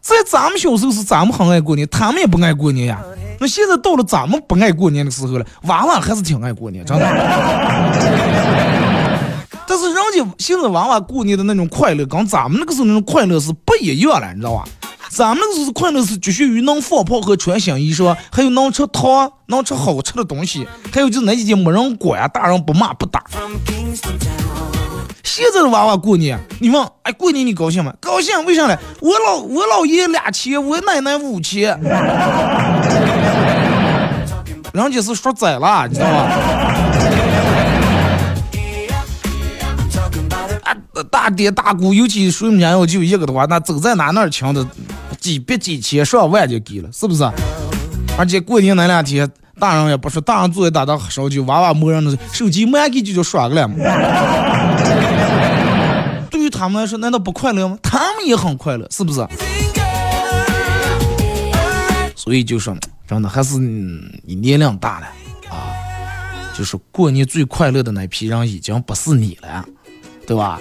[0.00, 2.98] 在咱们小时候是咱们很爱过年，他们也不爱过年呀。
[3.38, 7.04] 那现在到了咱们不爱过年的时候了，娃娃还是挺爱过年，真的。
[9.68, 14.64] 但是人家现在娃娃过年的那种快乐，跟咱们那个时候那种快乐是不一样了，你知道吧？
[15.10, 23.24] 咱们是快乐是局限于能放炮和穿新衣裳，还有能吃糖，能吃好吃的东西，还有就是那几天没人管，大人不骂不打。
[25.24, 27.92] 现在的娃娃过年，你问，哎，过年你高兴吗？
[28.00, 28.76] 高兴，为啥呢？
[29.00, 31.78] 我老我姥爷俩千，我奶奶五千，
[34.72, 36.20] 人家是说宰了，你知道吧？
[40.64, 40.76] 啊，
[41.10, 44.66] 大爹大姑，尤其谁们家要就一个的话，那走在哪哪请的
[45.28, 47.22] 几百几千上万就给了，是不是？
[48.16, 49.30] 而且过年那两天。
[49.60, 53.74] 大人也不说，大人坐在大堂喝烧酒，娃娃摸人的手机没给就就耍个了嘛。
[56.30, 57.76] 对于他们来说，难道不快乐吗？
[57.82, 59.18] 他们也很快乐，是不是？
[62.14, 62.72] 所以就说，
[63.08, 65.08] 真的还是你年龄大了
[65.50, 65.74] 啊，
[66.56, 69.64] 就是过年最快乐的那批人已经不是你了，
[70.24, 70.60] 对吧？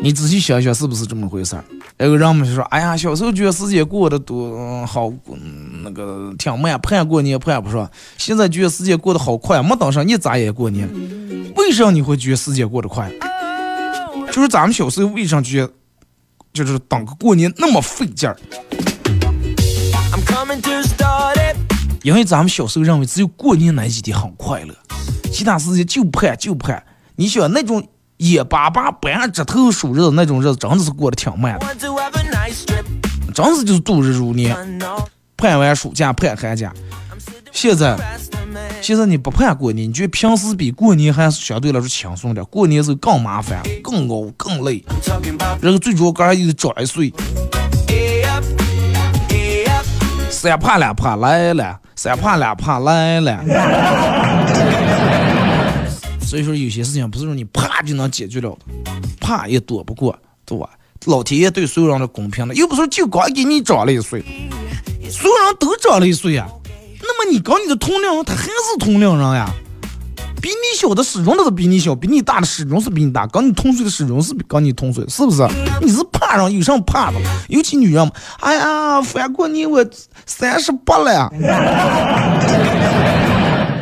[0.00, 1.64] 你仔细想想，是不是这么回事儿？
[2.02, 5.08] 那个人们就说：“哎呀，小时候觉得时间过得多好，
[5.84, 7.88] 那个挺慢，盼过年盼不上。
[8.18, 10.88] 现在觉得时间过得好快，没等上一眨眼过年。
[11.56, 13.08] 为什么你会觉得时间过得快？
[14.32, 15.72] 就是咱们小时候为啥觉得
[16.52, 18.36] 就是等个过年那么费劲儿？
[22.02, 24.74] 因为咱们小时候认为只有过年那几天很快乐，
[25.32, 26.82] 其他时间就盼就盼。
[27.14, 27.86] 你想那种。”
[28.18, 31.66] 眼巴巴不按指头数日子那种日子，真的是过得挺慢的，
[33.34, 34.56] 真是就是度日如年。
[35.36, 36.72] 盼完暑假，盼寒假。
[37.50, 37.96] 现在，
[38.80, 42.44] 现在你不盼过年，你觉得平时比过年还是相对来说轻松点？
[42.46, 44.82] 过年时候更麻烦，更熬，更累。
[45.60, 47.12] 然后最主要，刚又长一岁，
[50.30, 53.44] 三怕两怕来了，三怕两怕来了。
[56.20, 58.56] 所以说有些事情不是说你啪就能解决了的，
[59.20, 60.70] 啪也躲不过，对吧？
[61.06, 64.24] 老天爷对所有人的公平了，又不是就光给你长了一岁，
[65.10, 66.46] 所有人都长了一岁呀。
[67.00, 69.50] 那么你跟你的同龄人，他还是同龄人呀。
[70.40, 75.46] 比你小的始终都是比你小，比你大的始终是比你大，跟你同岁的始终是跟你同岁，是不是？
[75.80, 77.18] 你是怕人有什么怕的？
[77.48, 79.86] 尤其女人嘛，哎呀，翻过你我
[80.26, 81.32] 三十八了。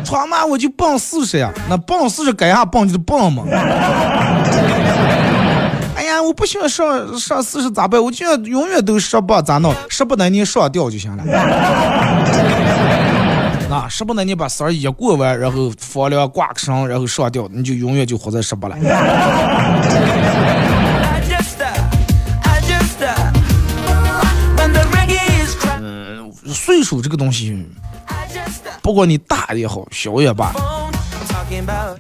[0.04, 3.44] 他妈我就蹦四十呀，那蹦四十干啥蹦就是蹦嘛。
[6.24, 8.02] 我不喜欢上上四十咋办？
[8.02, 9.74] 我就要永远都十八咋弄？
[9.88, 11.24] 十八那年上吊就行了。
[13.68, 18.76] 那 十八那年把生儿一过完，然后房梁挂个绳，然后上吊，你就永远就活在十八了。
[25.80, 27.66] 嗯，岁数这个东西。
[28.83, 30.52] 不管你大也好，小也罢，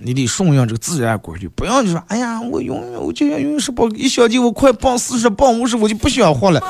[0.00, 6.62] 你得顺应这个自然规律，不要你说，哎呀，我永远我就要永远是不一想起我快奔四十、奔五十，我就不想活了。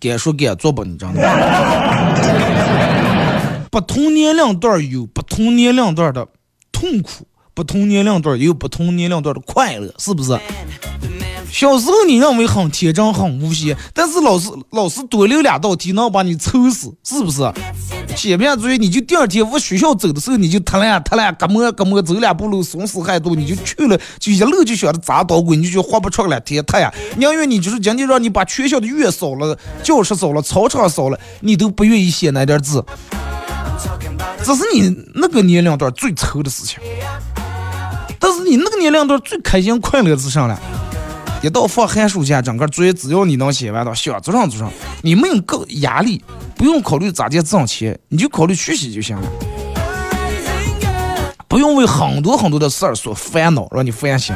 [0.00, 1.20] 敢说敢做吧，你知道吗？
[3.70, 6.26] 不同年龄段有不同年龄段的
[6.72, 10.38] 痛苦，不同年龄段有不同年龄段的快乐，是不是？
[11.50, 17.42] 小时候你认为很天真很无邪，但是老师老师多留两道题能把你抽死，是不是？
[18.18, 26.92] 写片作业你就第二天往学校走的时候你就踏烂踏烂，嘎么嘎么走两步路松死海多，你就去了就一路就想着砸捣鬼，你就活不出来天太呀！
[27.16, 32.84] 宁愿你就是今天让你把全校的院扫了，教室扫了，操场扫了，你都不愿意写那点字。
[34.42, 36.80] 这是你那个年龄段最愁的事情，
[38.18, 40.60] 但是你那个年龄段最开心快乐是啥了？
[41.40, 44.72] 一到放寒暑假，整个作业只要你能写完，到想做上做上，
[45.02, 46.22] 你没有够压力，
[46.56, 49.30] 不用考虑咋地挣钱，你就考虑学习就行了。
[51.46, 54.34] 不用为很多很多的事儿所烦恼，让你烦心。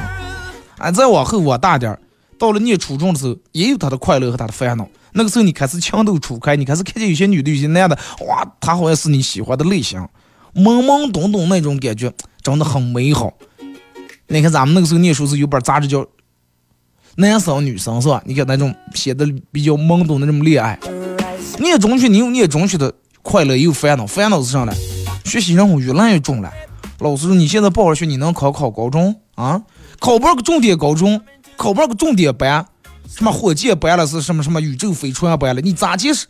[0.78, 1.98] 啊，再往后我大点儿，
[2.38, 4.86] 到了念初中的时候，也有他的快乐和他的烦恼。
[5.12, 10.00] 那个时候你开始情窦初开，你开始看见有些女的、有些男的，哇，他好像是你喜欢的类型，
[10.54, 12.12] 懵懵懂懂那种感觉，
[12.42, 13.32] 真的很美好。
[14.28, 15.98] 你看咱们那个时候念书时有本杂志叫
[17.16, 18.22] 《男生女生》是吧？
[18.24, 20.78] 你看那种写的比较懵懂的那种恋爱。
[21.58, 24.06] 念中学你有念中学的快乐，也有烦恼。
[24.06, 24.72] 烦恼是啥呢？
[25.24, 26.50] 学习任务越来越重了。
[26.98, 29.62] 老师说你现在不好学，你能考考高中啊？
[29.98, 31.20] 考不上个重点高中，
[31.56, 32.66] 考不上个重点班，
[33.08, 35.60] 什么火箭班了，是什么什么宇宙飞船班了？
[35.60, 36.26] 你咋解释？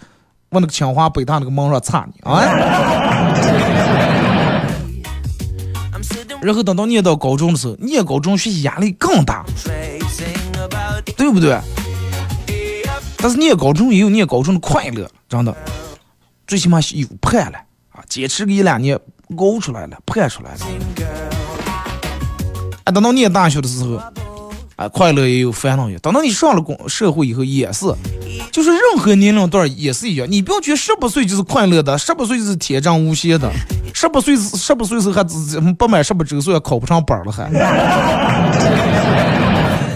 [0.51, 2.43] 往那个清华北大那个门上插你啊？
[6.43, 9.45] 然后等到念到高中的时候，念高中学习压力更大，
[11.17, 11.59] 对不对？
[13.17, 15.57] 但是念高中也有念高中的快乐，真的，
[16.45, 17.59] 最起码有盼了
[17.93, 18.03] 啊！
[18.09, 18.99] 坚持个一两年，
[19.39, 20.59] 熬出来了，盼出来了。
[22.83, 24.03] 啊，等到念大学的时候，
[24.75, 25.97] 啊，快乐也有，烦恼也。
[26.01, 27.87] 等到你上了工社会以后，也是，
[28.51, 30.27] 就是任何年龄段也是一样。
[30.29, 33.49] 你不要觉得十八岁就是快乐的，十八岁就是天真无邪的，
[33.95, 35.23] 十八岁十八岁时候还
[35.75, 37.49] 不满十八周岁，考不上班了还。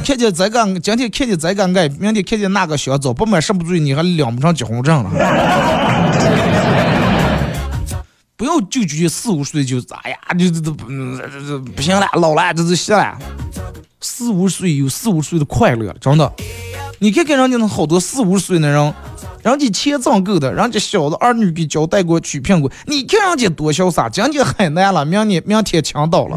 [0.07, 5.11] 看见这个，今天看见这个爱，明天看见那个香皂，不满十八岁你还领不上结婚证了。
[8.37, 13.19] 不要就觉得四五岁就哎呀，就这这不这不行了，老了这这行了。
[14.01, 16.33] 四五岁有四五岁的快乐，真的。
[17.01, 18.95] 你看看人家那好多四五岁的人，
[19.43, 26.37] 人家钱挣够的，人家小的儿女给交代过娶苹果，你看人家多潇洒，今天海南了，明年明天青岛了。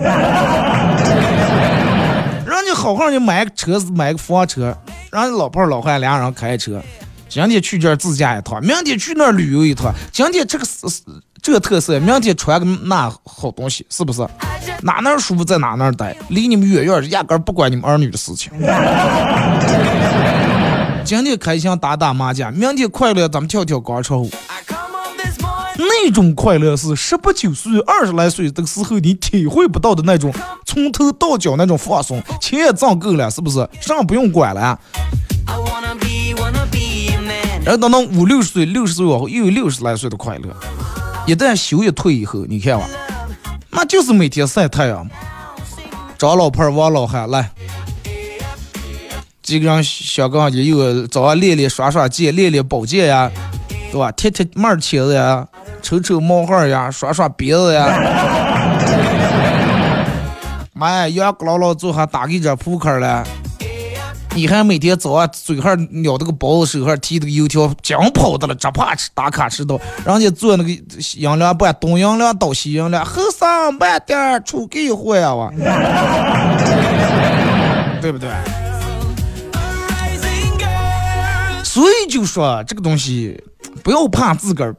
[2.73, 4.75] 好好的买个车子，买个房车，
[5.11, 6.81] 人家老婆老汉俩人开车，
[7.27, 10.87] 今天去这儿自驾一趟，明天去那儿旅游一趟，今天这个是
[11.41, 14.27] 这个特色，明天穿个那好东西，是不是？
[14.81, 18.51] 哪哪舒服在哪哪待，离你们远远的，压根儿不管你们儿女的事情。
[21.03, 24.29] 今天开心打打麻将，明天快乐咱们跳跳广场舞。
[25.79, 30.33] 那种快乐是十八九岁、二十来岁的时候你体会不到的那种，
[30.65, 33.65] 从头到脚那种放松，钱也挣够了，是不是？
[33.79, 34.77] 啥不用管了。
[37.63, 40.53] 然后等到五六十岁、六十岁往后，又有六十来岁的快乐。
[41.25, 42.85] 一旦休一退以后，你看吧，
[43.69, 45.07] 那就是每天晒太阳，
[46.17, 47.51] 找老婆玩老汉来，
[49.41, 53.31] 几个人小刚也有早上练练耍耍剑，练练宝剑呀，
[53.91, 54.11] 对吧？
[54.11, 55.45] 贴贴门签子呀，
[55.81, 57.87] 抽抽冒号呀，耍耍鼻子呀。
[60.73, 63.25] 妈呀，杨哥姥姥坐下打给这扑克了。
[64.35, 69.79] 你还每天早上嘴上咬这个包子，手上提这个油条，讲跑的了，只怕吃打卡迟到。
[70.05, 75.49] 人家做那个饮料办东饮料到西饮料，后生慢点出给坏啊！
[78.01, 78.29] 对不对？
[81.63, 83.41] 所以就说这个东西，
[83.83, 84.75] 不要怕自个儿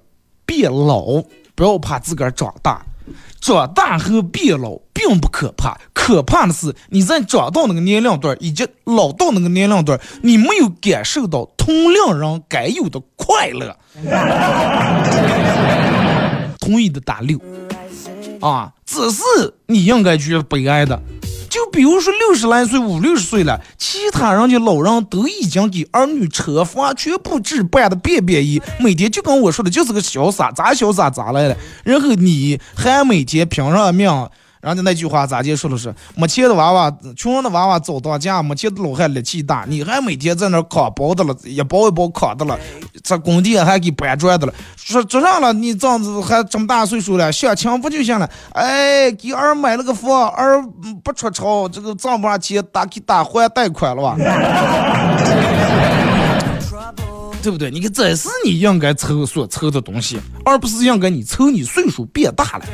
[0.47, 1.23] 变老，
[1.55, 2.85] 不要怕自个儿长大。
[3.41, 13.77] 长大和变老并不可怕，可怕的是你在长到那个年龄段以及老到那个年龄段，你没有感受到同龄人该有的快乐。
[16.61, 17.41] 同意的打六
[18.41, 19.23] 啊，这是
[19.67, 21.01] 你应该觉得悲哀的。
[21.51, 31.57] 就比如说六十来岁、五六十岁了，其他人家老人都已经给儿女车房全部置办的便便衣，每天就跟我说的就是个潇洒，咋潇洒咋来了。
[31.83, 34.09] 然后你还每天拼上命，
[34.61, 39.65] 人家那句话咋结束的是：没钱的娃娃，穷人的娃娃早当家，没钱的老汉力气大。
[39.67, 42.59] 你还每天在那扛包的了，一包一包扛的了，
[43.03, 44.53] 这工地还给搬砖的了。
[44.77, 48.29] 说做上了，你这样子还这么大岁数了，享清福就行了。
[48.53, 50.63] 哎，给儿买了个房，儿
[51.03, 54.17] 不出超，这个挣不上钱，打给打还贷款了吧？
[57.43, 57.71] 对不对？
[57.71, 62.65] 你看，这是你应该抽所抽的东西，而不是应该你抽你岁数变大了。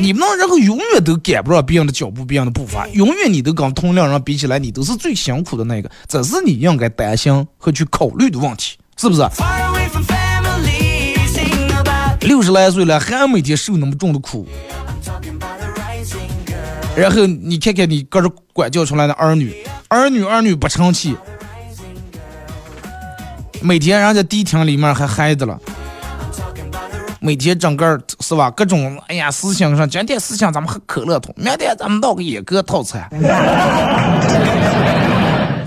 [0.00, 9.22] 你不能然后永远都赶不上别人的脚步，别人的步伐，永远你都跟同龄人比起来，你都是最辛苦的那个，这是你应该担心和去考虑的问题，是不是？
[12.20, 14.46] 六十来岁了，还每天受那么重的苦，
[16.96, 19.52] 然后你看看你搁这管教出来的儿女，
[19.88, 21.16] 儿女儿女不成器，
[23.60, 25.58] 每天人家迪厅里面还嗨的了。
[27.20, 28.50] 每天整个是吧？
[28.50, 33.08] 各种哎呀，思想上，今天思想咱们喝可乐桶，明天咱们弄个野哥套餐。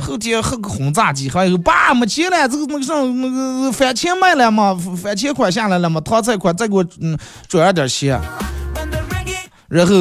[0.01, 4.77] 后天喝个轰炸机，还有爸没钱了，这个那个上那个番茄卖了嘛？
[5.01, 8.19] 番茄款下来了嘛汤菜款再给我嗯转点钱。
[9.69, 9.93] 然后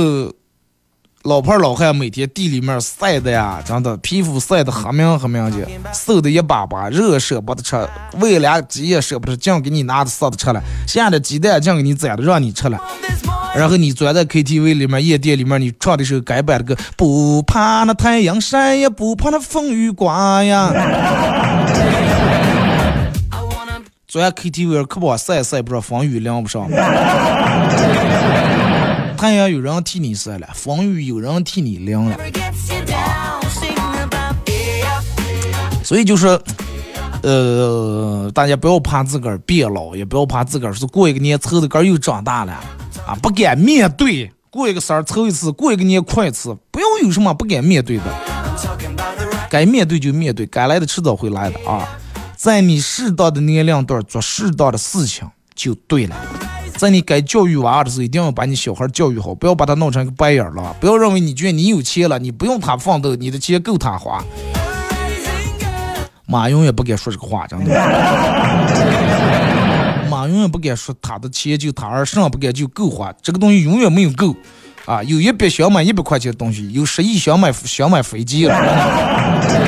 [1.24, 7.76] 老婆老汉每天地里面晒的呀，真的皮肤晒得黑明黑明的，瘦的一把把，肉舍不得吃，
[8.18, 12.80] 喂俩鸡也舍不得，净给你拿的杀的吃了，下的鸡蛋净给你宰的让你吃了。
[13.54, 20.72] 然后你钻在 KTV 里面、夜店里面，你唱的时候改版的歌，不怕那太阳晒也，不怕那风雨刮呀。
[24.08, 26.66] 钻 KTV 可把晒晒不上，风雨淋不上。
[29.20, 32.16] 太阳有人替你晒了，风雨有人替你淋了。
[35.84, 36.26] 所以就是，
[37.22, 42.52] 呃，大家不要怕自个儿变老，也不要怕自个儿是过一个年凑的个儿又长大了。
[43.06, 48.04] 啊，不敢面对，过一个生日凑一次，过一个年快一次，不要有什么不敢面对的，
[49.50, 51.86] 该面对就面对，该来的迟早会来的啊！
[52.38, 56.16] 在你适当的年龄段做适当的事情就对了，
[56.80, 64.24] 在你该教育娃的时候，一定要把你小孩教育好，不要把他弄成个白眼狼，不要认为你觉得你有钱了，你不用他奋斗，你的钱够他花。
[66.24, 67.70] 马云也不敢说这个话，真的。
[70.08, 74.34] 马云也不敢说他的钱就他儿上不敢就够花，这个东西永远没有够
[74.86, 75.02] 啊！
[75.02, 78.56] 有一笔想买一百块钱的东西，有十亿想买想买飞机了，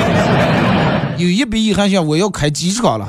[1.17, 3.05] 有一百亿还想我要开机场了，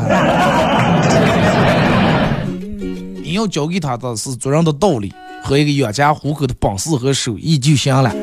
[3.34, 5.12] 你要教给他的是做人的道理
[5.42, 8.14] 和一个养家糊口的本事和手艺就行了。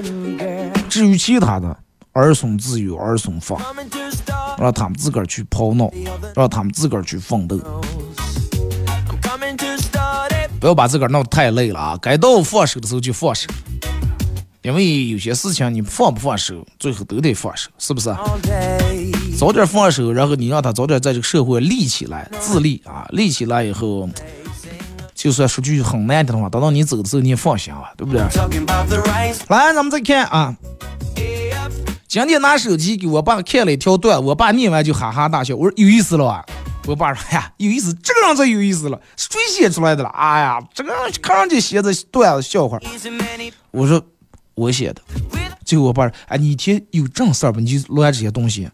[0.88, 1.78] 至于其他的，
[2.14, 3.59] 儿孙自有儿孙福，
[4.57, 5.91] 让他们自个儿去抛脑，
[6.34, 7.59] 让他们自个儿去奋斗。
[10.62, 11.99] 不要把自个儿弄得太累了啊！
[12.01, 13.49] 该到放手的时候就放手，
[14.62, 18.16] 因为有些事情你放不放手，最后都得放手，是不是？
[19.38, 23.05] 早点放手，然后你让他早点在这个社会立起来，自立啊！
[23.09, 24.07] 立起来以后，
[25.22, 28.24] 就算说句很难听的话，等到你走的时候你也放心啊，对不对？
[29.49, 30.55] 来，咱们再看啊，
[32.07, 36.43] 今天拿手机给我爸看了一条段，我爸念完就哈哈大笑，我说有意思了啊？
[36.88, 40.09] 我爸说：“哎呀，有意思，这个人才有意思了，谁写出来的了？
[40.09, 40.91] 哎呀，这个
[41.22, 42.80] 看上去写的段子笑话。”
[43.69, 44.03] 我说
[44.57, 44.99] ：“我写的。”
[45.63, 47.59] 最后我爸说：“哎，你一天有正事儿吧？
[47.61, 48.67] 你就乱这些东西。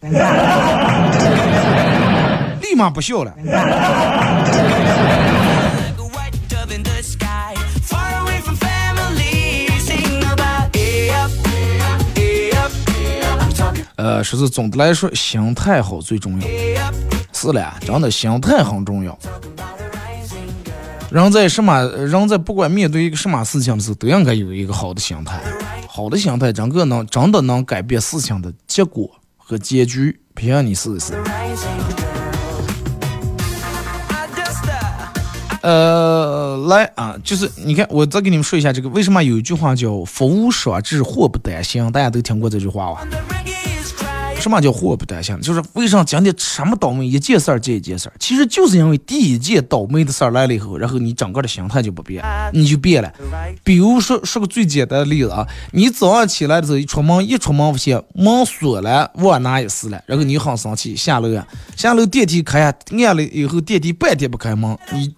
[2.62, 3.34] 立马不笑了。
[13.98, 16.46] 呃，说是总的来说，心态好最重要。
[17.32, 19.18] 是了，真的心态很重要。
[21.10, 25.40] 人在什么，人在不管面对一个什么事情的时候，都应该有一个好的心态。
[25.88, 30.16] 好的心态，整个能真的能改变事情的结果和结局。
[30.32, 31.14] 凭你试一试。
[35.62, 41.90] 呃，来啊，就是你看，我再给你们说一下这个，为什么有一句话叫“福无双至，祸不单行”？
[41.92, 43.04] 大家都听过这句话吧？
[44.40, 45.40] 什么叫祸不单行？
[45.40, 53.12] 就是为啥今天什么倒霉一件事儿接一件事儿，其实就是因为第一件倒霉的事儿来了以后，然后你整个的心态就不变，你就变了。
[53.64, 65.12] 比如说说个最简单的例子啊，你早上起来的时候一出门，一出门发现门锁了，忘拿钥匙了，然后你很生气，下楼啊，下楼电梯开，按了以后电梯半天不开门，你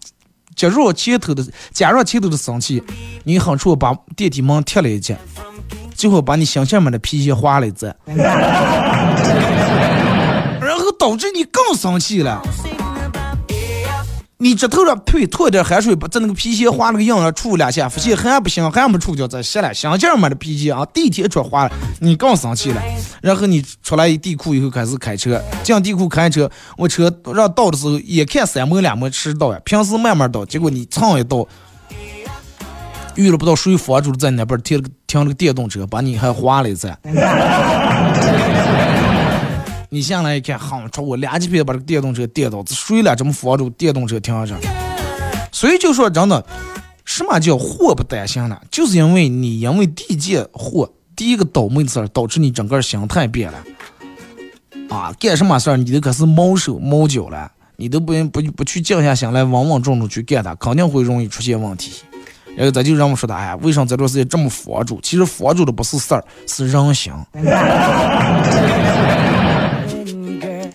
[0.57, 2.83] 假如前头的，假如前头的生气，
[3.25, 5.15] 你很冲把电梯门踢了一脚。
[6.01, 8.25] 最后把你心下面的皮鞋划了一截，然
[10.79, 12.41] 后导致你更生气了。
[14.39, 19.75] 你这头上呸吐点汗水，把在那个皮鞋划了个印上杵两下，发现还不行，还没触掉，再洗了。
[19.75, 22.83] 心下面的皮鞋啊，地铁出划了，你更生气了。
[23.21, 31.47] 然后你出来一地库以后开始开车，进地库开车，我车让倒的时候，眼看三门两门迟到呀，平时慢慢倒，结果你蹭一倒。
[33.21, 36.91] 遇了不到谁佛主在那边停了个停了个电动车，把你还划了一次。
[39.91, 43.15] 你下来一看，哼，朝我两几片把这个电动车电倒，这谁了？
[43.15, 44.59] 这么佛主电动车停上？
[45.53, 46.43] 所以就说真的，
[47.05, 48.59] 什么叫祸不单行呢？
[48.71, 53.59] 就是因为你因为第一件祸，第一个倒霉的事儿，导致你整个心态变了。
[54.89, 61.93] 啊，干什么事儿你都开始毛手毛脚了，你都不不不去静下心来稳稳重重去干它，肯定会容易出现问题。
[62.57, 65.01] 然后咱就让我说的，哎呀，为啥这段时间这么佛住？
[65.03, 67.13] 其实佛住的不是事儿，是人心。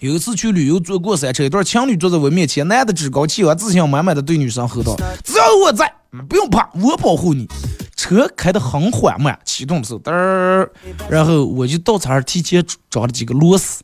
[0.01, 5.91] 有一次去旅游，坐过山车，一对情侣坐在我面前，男的趾高气扬、自信满满的对女生吼道：“只要我在，
[6.29, 7.47] 不用怕，我保护你。”
[7.95, 10.69] 车开得很缓慢，启动的时候，嘚儿，
[11.09, 13.81] 然后我就到儿提前装了几个螺丝，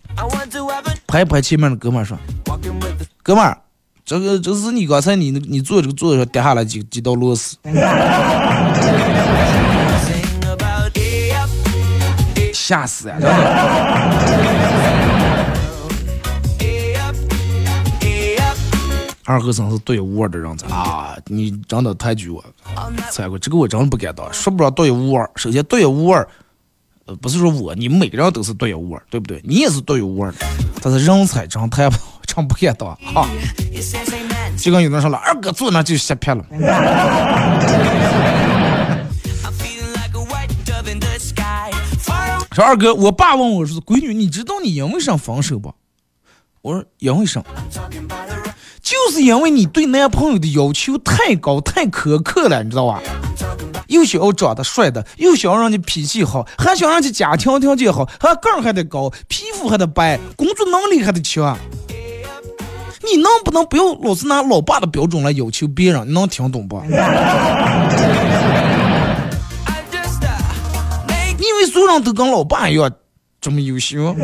[1.08, 2.16] 拍拍前面的哥们儿说
[3.24, 3.58] ：“哥们儿，
[4.06, 7.58] 这个就是你刚才你你坐这个座子上跌下来几几道螺丝。”
[12.54, 13.18] 吓死呀！
[19.26, 21.16] 二和尚是独一无二的人才啊！
[21.26, 22.44] 你真的太绝了，
[23.10, 24.32] 猜过这个我真的不敢当。
[24.34, 26.28] 说不上独一无二，首先独一无二，
[27.06, 29.42] 呃，不是说我，你们每个人都是独一无二，对不对？
[29.44, 30.38] 你也是独一无二的，
[30.82, 31.90] 但是人才真太
[32.34, 33.28] 真不敢当哈。
[34.58, 36.46] 就跟有人说了，二哥坐那就瞎撇了。
[42.54, 45.74] 说二哥，我爸问我说：“闺女，你知道你因为啥分手不？”
[46.62, 47.42] 我说：“因为啥？
[48.82, 53.02] 就是因为你对男朋友的要求太高、太苛刻了，你知道吧？
[53.88, 61.58] 又想要长得帅的，又想让你脾气好，还想让你家庭条件好，还个儿还得高，皮肤还得白，工作能力还得强。
[63.04, 66.08] 你能不能不要老是拿老爸的标准来要求别人？
[66.08, 66.82] 你能听懂不？”
[71.38, 72.92] 你以为所有人都跟老爸一样
[73.40, 74.16] 这么优秀。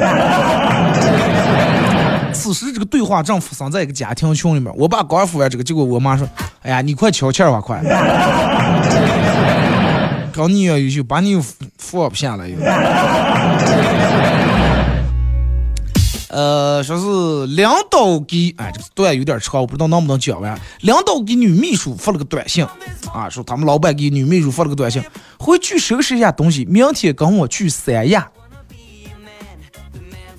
[2.31, 6.29] 此时这个对话正发生在一个家庭群里面，我爸刚说完这个，结果我妈说
[6.61, 7.81] ：“哎呀，你快悄气儿吧，快！
[10.31, 11.41] 刚你要优秀，把你又
[11.79, 12.55] 放不下了又。”
[16.29, 20.59] 呃，说是领导给，哎，这个段有点长，我不知道能不能讲完。
[20.81, 22.65] 领导给女秘书发了个短信，
[23.13, 25.03] 啊，说他们老板给女秘书发了个短信，
[25.39, 28.29] 回去收拾一下东西，明天跟我去三亚。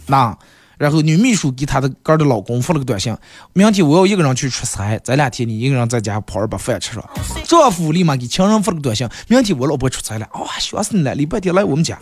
[0.07, 0.37] 那。
[0.79, 3.15] 然后女秘书给她的哥的老公发了个短信：
[3.53, 7.05] 明天我要一个人去出差，这两天你一个人在家泡儿把饭吃了。
[7.45, 11.15] 丈夫立马给情人发了个短信：明天我老婆出差了，哇，想死你了！
[11.15, 11.99] 礼拜天来我们家。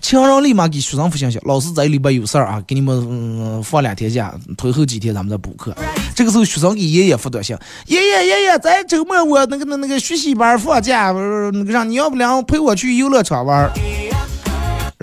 [0.00, 5.74] 情人立马给学生发信息：老师这礼拜有事儿啊，给你们嗯放两天假，推后几天咱们再补课。
[6.14, 13.70] 这个时候学生给爷爷发短信：爷爷爷爷，在周末我那个那那个学习班放假，那个让你要不然陪我去游乐场玩。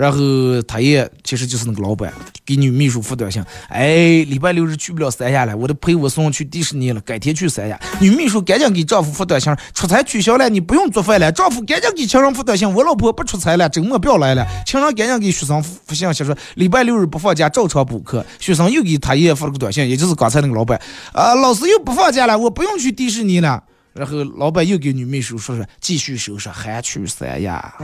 [0.00, 0.18] 然后
[0.66, 2.10] 他也其实就是那个老板
[2.46, 7.78] 给女秘书发短信，哎，礼拜六日去不了三亚了，我得陪我送去迪士尼了，改天去三亚。
[8.00, 11.30] 女秘书赶紧给丈夫发短信，出差取消了，你不用做饭了。
[11.30, 14.46] 丈夫赶紧给情人发短信，我老婆不出差了，周末不要来了。
[14.64, 18.24] 情人赶紧给学生发信息说，礼拜六日不放假，照常补课。
[18.38, 20.80] 学生又给他爷发了个短信，也就是刚才那个老板，
[21.12, 23.64] 啊，老师又不放假了，我不用去迪士尼了。
[23.92, 27.74] 然后老板又给女秘书说说，继续收拾，还去三亚。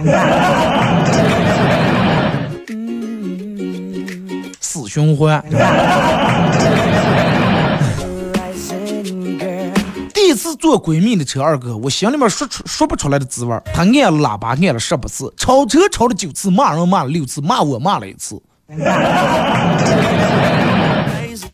[4.60, 5.42] 死循环。
[10.14, 13.60] 第一次坐闺蜜的车，二哥，我心里面说出说不出来的滋味。
[13.74, 18.40] 她按了喇叭按了十八次，超车超了九次，骂人骂了六次，骂我骂了一次。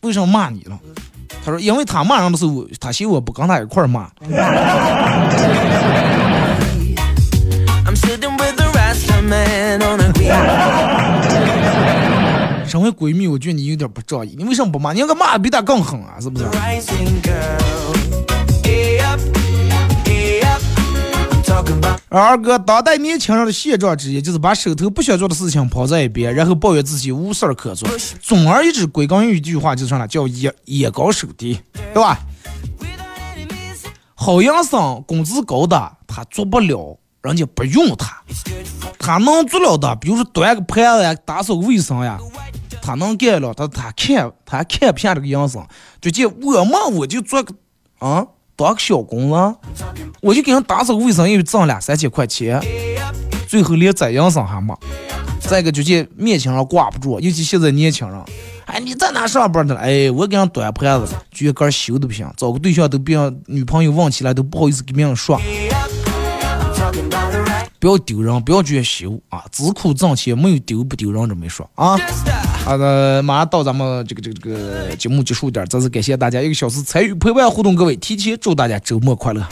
[0.01, 0.79] 为什么骂你了？
[1.45, 4.07] 他说：“因为他骂人的时候，他嫌我不跟他一块骂。”
[12.65, 14.35] 身为闺蜜，我觉得你有点不仗义。
[14.37, 14.93] 你为什么不骂？
[14.93, 16.45] 你应该骂的比他更狠啊，是不是？
[22.09, 27.89] 二哥，当代年轻人的现状之一就是把手头不想做的事情抛在一边，然后抱怨自己无事儿可做。
[28.21, 30.07] 总而言之，归根于一句话，就是啥呢？
[30.07, 31.59] 叫眼眼高手低，
[31.93, 32.19] 对吧？
[34.13, 38.23] 好营生工资高的他做不了，人家不用他；
[38.99, 42.19] 他能做了的，比如说端个盘子呀、打扫卫生呀，
[42.81, 45.65] 他能干了，他他看他看不下这个营生，
[45.99, 47.55] 就见我嘛，我就做个
[47.97, 48.27] 啊。
[48.55, 49.55] 当个小工人，
[50.21, 52.61] 我就给人打扫卫生，又挣两三千块钱，
[53.47, 54.77] 最后连宰营生还没。
[55.39, 58.19] 再一个就见面前人挂不住，尤其现在年轻人，
[58.65, 59.75] 哎，你在哪上班的？
[59.75, 65.39] 哎，我给人端盘子，觉得个羞都不行，找个对象都别让女朋友问起来都不好意思跟别人说。
[67.79, 69.43] 不要丢人，不要觉得羞啊！
[69.51, 71.97] 只苦挣钱，没有丢不丢人这么一说啊。
[72.65, 79.45] 好的，马上到咱们这个这个这个节目结束点，再次感谢大家一个小时参与陪伴互动，各位提前祝大家周末快乐。